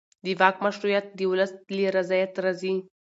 د 0.25 0.25
واک 0.39 0.55
مشروعیت 0.65 1.05
د 1.17 1.19
ولس 1.31 1.51
له 1.75 1.85
رضایت 1.97 2.33
راځي 2.43 2.75